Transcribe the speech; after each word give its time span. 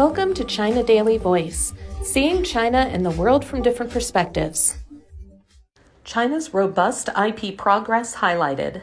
Welcome 0.00 0.32
to 0.32 0.44
China 0.44 0.82
Daily 0.82 1.18
Voice, 1.18 1.74
seeing 2.02 2.42
China 2.42 2.78
and 2.78 3.04
the 3.04 3.10
world 3.10 3.44
from 3.44 3.60
different 3.60 3.92
perspectives. 3.92 4.78
China's 6.04 6.54
robust 6.54 7.10
IP 7.10 7.58
progress 7.58 8.14
highlighted. 8.14 8.80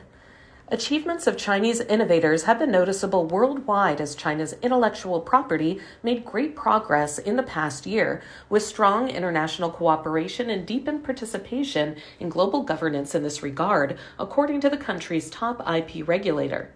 Achievements 0.68 1.26
of 1.26 1.36
Chinese 1.36 1.80
innovators 1.80 2.44
have 2.44 2.60
been 2.60 2.70
noticeable 2.70 3.26
worldwide 3.26 4.00
as 4.00 4.14
China's 4.14 4.54
intellectual 4.62 5.20
property 5.20 5.80
made 6.04 6.24
great 6.24 6.56
progress 6.56 7.18
in 7.18 7.36
the 7.36 7.42
past 7.42 7.88
year, 7.88 8.22
with 8.48 8.62
strong 8.62 9.10
international 9.10 9.72
cooperation 9.72 10.52
and 10.52 10.68
deepened 10.68 11.04
participation 11.04 11.96
in 12.20 12.30
global 12.30 12.62
governance 12.62 13.16
in 13.16 13.24
this 13.24 13.42
regard, 13.42 13.98
according 14.20 14.62
to 14.62 14.70
the 14.70 14.78
country's 14.78 15.32
top 15.32 15.68
IP 15.68 16.08
regulator. 16.08 16.70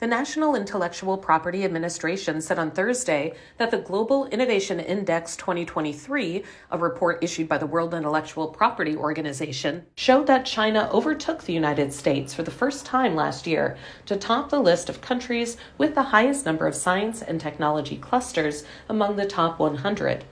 The 0.00 0.06
National 0.06 0.54
Intellectual 0.54 1.18
Property 1.18 1.64
Administration 1.64 2.40
said 2.40 2.56
on 2.56 2.70
Thursday 2.70 3.34
that 3.56 3.72
the 3.72 3.78
Global 3.78 4.26
Innovation 4.26 4.78
Index 4.78 5.34
2023, 5.34 6.44
a 6.70 6.78
report 6.78 7.18
issued 7.20 7.48
by 7.48 7.58
the 7.58 7.66
World 7.66 7.92
Intellectual 7.92 8.46
Property 8.46 8.94
Organization, 8.94 9.86
showed 9.96 10.28
that 10.28 10.46
China 10.46 10.88
overtook 10.92 11.42
the 11.42 11.52
United 11.52 11.92
States 11.92 12.32
for 12.32 12.44
the 12.44 12.50
first 12.52 12.86
time 12.86 13.16
last 13.16 13.44
year 13.44 13.76
to 14.06 14.14
top 14.14 14.50
the 14.50 14.60
list 14.60 14.88
of 14.88 15.00
countries 15.00 15.56
with 15.78 15.96
the 15.96 16.02
highest 16.14 16.46
number 16.46 16.68
of 16.68 16.76
science 16.76 17.20
and 17.20 17.40
technology 17.40 17.96
clusters 17.96 18.62
among 18.88 19.16
the 19.16 19.26
top 19.26 19.58
100. 19.58 20.24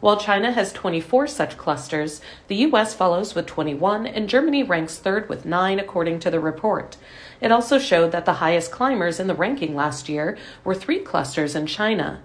While 0.00 0.16
China 0.16 0.52
has 0.52 0.72
24 0.72 1.26
such 1.26 1.58
clusters, 1.58 2.20
the 2.46 2.56
US 2.66 2.94
follows 2.94 3.34
with 3.34 3.46
21 3.46 4.06
and 4.06 4.28
Germany 4.28 4.62
ranks 4.62 4.96
third 4.96 5.28
with 5.28 5.44
9 5.44 5.80
according 5.80 6.20
to 6.20 6.30
the 6.30 6.38
report. 6.38 6.96
It 7.40 7.50
also 7.50 7.80
showed 7.80 8.12
that 8.12 8.24
the 8.24 8.34
highest 8.34 8.70
climbers 8.70 9.18
in 9.18 9.26
the 9.26 9.34
ranking 9.34 9.74
last 9.74 10.08
year 10.08 10.38
were 10.62 10.74
three 10.74 11.00
clusters 11.00 11.56
in 11.56 11.66
China. 11.66 12.22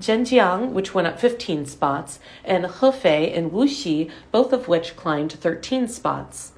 Zhenjiang, 0.00 0.70
which 0.70 0.92
went 0.92 1.06
up 1.06 1.20
15 1.20 1.66
spots, 1.66 2.18
and 2.44 2.64
Hefei 2.64 3.36
and 3.36 3.52
Wuxi, 3.52 4.10
both 4.32 4.52
of 4.52 4.66
which 4.66 4.96
climbed 4.96 5.32
13 5.32 5.86
spots. 5.86 6.50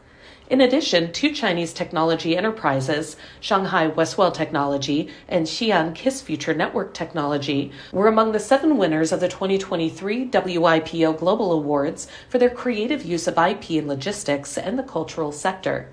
In 0.49 0.61
addition, 0.61 1.11
two 1.11 1.33
Chinese 1.33 1.73
technology 1.73 2.37
enterprises, 2.37 3.17
Shanghai 3.41 3.89
Westwell 3.89 4.33
Technology 4.33 5.09
and 5.29 5.45
Xi'an 5.45 5.93
Kiss 5.93 6.21
Future 6.21 6.55
Network 6.55 6.95
Technology, 6.95 7.73
were 7.91 8.07
among 8.07 8.31
the 8.31 8.39
seven 8.39 8.79
winners 8.79 9.11
of 9.11 9.19
the 9.19 9.27
2023 9.27 10.29
WIPO 10.29 11.19
Global 11.19 11.51
Awards 11.51 12.07
for 12.29 12.39
their 12.39 12.49
creative 12.49 13.05
use 13.05 13.27
of 13.27 13.37
IP 13.37 13.73
in 13.73 13.89
logistics 13.89 14.57
and 14.57 14.79
the 14.79 14.85
cultural 14.85 15.33
sector. 15.33 15.89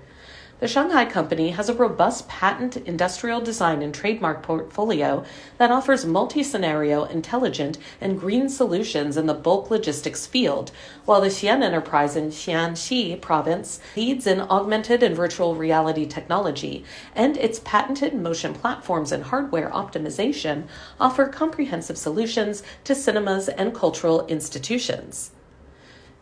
The 0.60 0.68
Shanghai 0.68 1.04
company 1.04 1.50
has 1.50 1.68
a 1.68 1.74
robust 1.74 2.28
patent, 2.28 2.76
industrial 2.76 3.40
design, 3.40 3.82
and 3.82 3.92
trademark 3.92 4.40
portfolio 4.40 5.24
that 5.58 5.72
offers 5.72 6.06
multi 6.06 6.44
scenario, 6.44 7.02
intelligent, 7.04 7.76
and 8.00 8.20
green 8.20 8.48
solutions 8.48 9.16
in 9.16 9.26
the 9.26 9.34
bulk 9.34 9.68
logistics 9.68 10.26
field, 10.28 10.70
while 11.06 11.20
the 11.20 11.26
Xi'an 11.26 11.64
enterprise 11.64 12.14
in 12.14 12.30
Shaanxi 12.30 13.20
province 13.20 13.80
leads 13.96 14.28
in 14.28 14.42
augmented 14.42 15.02
and 15.02 15.16
virtual 15.16 15.56
reality 15.56 16.06
technology, 16.06 16.84
and 17.16 17.36
its 17.36 17.60
patented 17.64 18.14
motion 18.14 18.54
platforms 18.54 19.10
and 19.10 19.24
hardware 19.24 19.70
optimization 19.70 20.68
offer 21.00 21.26
comprehensive 21.26 21.98
solutions 21.98 22.62
to 22.84 22.94
cinemas 22.94 23.48
and 23.48 23.74
cultural 23.74 24.24
institutions. 24.28 25.32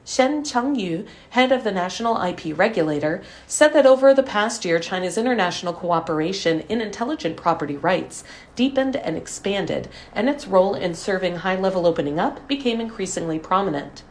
Shen 0.04 0.42
Changyu, 0.42 1.06
head 1.30 1.52
of 1.52 1.62
the 1.62 1.70
National 1.70 2.20
IP 2.20 2.58
Regulator, 2.58 3.22
said 3.46 3.72
that 3.72 3.86
over 3.86 4.12
the 4.12 4.24
past 4.24 4.64
year, 4.64 4.80
China's 4.80 5.16
international 5.16 5.72
cooperation 5.72 6.62
in 6.62 6.80
intelligent 6.80 7.36
property 7.36 7.76
rights 7.76 8.24
deepened 8.56 8.96
and 8.96 9.16
expanded, 9.16 9.88
and 10.12 10.28
its 10.28 10.48
role 10.48 10.74
in 10.74 10.94
serving 10.94 11.36
high 11.36 11.54
level 11.54 11.86
opening 11.86 12.18
up 12.18 12.48
became 12.48 12.80
increasingly 12.80 13.38
prominent. 13.38 14.02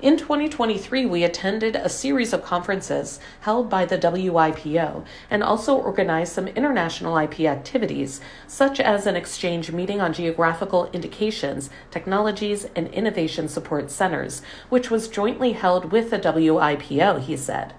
In 0.00 0.16
2023, 0.16 1.06
we 1.06 1.24
attended 1.24 1.74
a 1.74 1.88
series 1.88 2.32
of 2.32 2.44
conferences 2.44 3.18
held 3.40 3.68
by 3.68 3.84
the 3.84 3.98
WIPO 3.98 5.04
and 5.28 5.42
also 5.42 5.74
organized 5.76 6.32
some 6.32 6.46
international 6.46 7.18
IP 7.18 7.40
activities, 7.40 8.20
such 8.46 8.78
as 8.78 9.08
an 9.08 9.16
exchange 9.16 9.72
meeting 9.72 10.00
on 10.00 10.12
geographical 10.12 10.88
indications, 10.92 11.68
technologies, 11.90 12.68
and 12.76 12.86
innovation 12.94 13.48
support 13.48 13.90
centers, 13.90 14.40
which 14.68 14.88
was 14.88 15.08
jointly 15.08 15.54
held 15.54 15.90
with 15.90 16.10
the 16.10 16.20
WIPO, 16.20 17.18
he 17.18 17.36
said. 17.36 17.74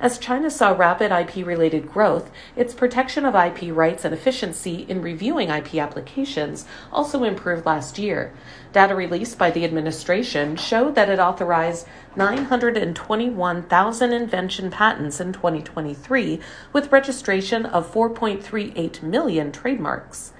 As 0.00 0.16
China 0.16 0.48
saw 0.48 0.70
rapid 0.70 1.10
IP 1.10 1.44
related 1.44 1.90
growth, 1.90 2.30
its 2.54 2.72
protection 2.72 3.24
of 3.24 3.34
IP 3.34 3.74
rights 3.74 4.04
and 4.04 4.14
efficiency 4.14 4.86
in 4.88 5.02
reviewing 5.02 5.48
IP 5.50 5.74
applications 5.74 6.66
also 6.92 7.24
improved 7.24 7.66
last 7.66 7.98
year. 7.98 8.32
Data 8.72 8.94
released 8.94 9.38
by 9.38 9.50
the 9.50 9.64
administration 9.64 10.54
showed 10.54 10.94
that 10.94 11.08
it 11.08 11.18
authorized 11.18 11.84
921,000 12.14 14.12
invention 14.12 14.70
patents 14.70 15.18
in 15.18 15.32
2023, 15.32 16.38
with 16.72 16.92
registration 16.92 17.66
of 17.66 17.92
4.38 17.92 19.02
million 19.02 19.50
trademarks. 19.50 20.32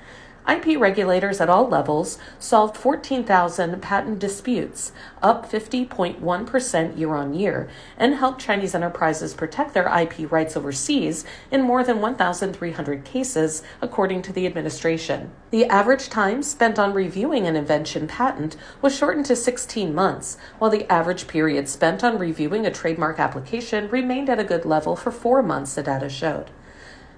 IP 0.48 0.81
regulators 0.81 1.42
at 1.42 1.50
all 1.50 1.69
levels 1.69 2.19
solved 2.38 2.76
14,000 2.76 3.82
patent 3.82 4.19
disputes, 4.19 4.92
up 5.20 5.50
50.1% 5.50 6.98
year 6.98 7.14
on 7.14 7.34
year, 7.34 7.69
and 7.98 8.14
helped 8.14 8.41
Chinese 8.41 8.75
enterprises 8.75 9.34
protect 9.34 9.75
their 9.75 9.88
IP 9.94 10.31
rights 10.32 10.56
overseas 10.56 11.26
in 11.50 11.60
more 11.60 11.84
than 11.84 12.00
1,300 12.00 13.04
cases, 13.04 13.62
according 13.82 14.22
to 14.22 14.32
the 14.32 14.47
administration. 14.47 15.31
The 15.50 15.66
average 15.66 16.09
time 16.09 16.42
spent 16.42 16.78
on 16.78 16.94
reviewing 16.94 17.47
an 17.47 17.56
invention 17.56 18.06
patent 18.06 18.56
was 18.80 18.97
shortened 18.97 19.26
to 19.26 19.36
16 19.36 19.94
months, 19.94 20.38
while 20.59 20.70
the 20.70 20.91
average 20.91 21.26
period 21.26 21.69
spent 21.69 22.03
on 22.03 22.19
reviewing 22.19 22.65
a 22.65 22.70
trademark 22.70 23.19
application 23.19 23.91
remained 23.91 24.30
at 24.30 24.41
a 24.41 24.44
good 24.44 24.65
level 24.65 24.97
for 24.97 25.10
four 25.10 25.42
months, 25.42 25.75
the 25.75 25.82
data 25.82 26.09
showed. 26.09 26.50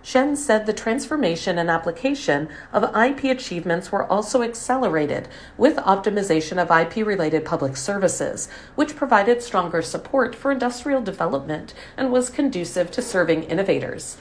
Shen 0.03 0.35
said 0.35 0.65
the 0.65 0.73
transformation 0.73 1.59
and 1.59 1.71
application 1.71 2.49
of 2.73 2.97
IP 2.97 3.25
achievements 3.25 3.93
were 3.93 4.07
also 4.07 4.43
accelerated 4.43 5.29
with 5.59 5.77
optimization 5.77 6.57
of 6.57 6.71
IP 6.71 7.07
related 7.07 7.45
public 7.45 7.77
services, 7.77 8.49
which 8.77 8.97
provided 8.97 9.43
stronger 9.43 9.83
support 9.83 10.35
for 10.35 10.51
industrial 10.51 11.03
development 11.03 11.75
and 11.97 12.11
was 12.11 12.31
conducive 12.31 12.91
to 12.93 13.03
serving 13.03 13.45
innovators. 13.45 14.17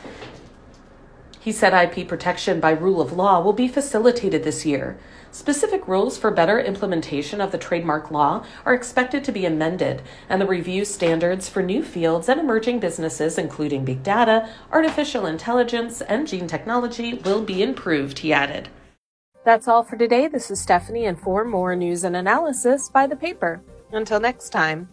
He 1.50 1.54
said 1.54 1.74
IP 1.74 2.08
protection 2.08 2.60
by 2.60 2.70
rule 2.70 3.02
of 3.02 3.14
law 3.14 3.42
will 3.42 3.54
be 3.54 3.68
facilitated 3.68 4.44
this 4.44 4.68
year. 4.68 5.00
Specific 5.32 5.88
rules 5.88 6.16
for 6.16 6.30
better 6.30 6.60
implementation 6.60 7.42
of 7.42 7.52
the 7.52 7.58
trademark 7.58 8.12
law 8.12 8.46
are 8.68 8.76
expected 8.76 9.24
to 9.24 9.32
be 9.32 9.48
amended, 9.48 10.04
and 10.30 10.40
the 10.40 10.46
review 10.46 10.86
standards 10.86 11.50
for 11.50 11.64
new 11.64 11.82
fields 11.82 12.30
and 12.30 12.40
emerging 12.40 12.80
businesses, 12.80 13.40
including 13.40 13.84
big 13.84 14.04
data, 14.04 14.48
artificial 14.72 15.26
intelligence, 15.26 16.02
and 16.02 16.28
gene 16.28 16.46
technology, 16.46 17.16
will 17.16 17.42
be 17.42 17.64
improved, 17.64 18.20
he 18.20 18.32
added. 18.32 18.70
That's 19.44 19.68
all 19.68 19.82
for 19.82 19.98
today. 19.98 20.28
This 20.28 20.52
is 20.52 20.62
Stephanie, 20.62 21.08
and 21.08 21.20
for 21.20 21.44
more 21.46 21.76
news 21.76 22.04
and 22.04 22.16
analysis, 22.16 22.90
buy 22.90 23.08
the 23.08 23.16
paper. 23.16 23.60
Until 23.92 24.20
next 24.20 24.50
time. 24.52 24.88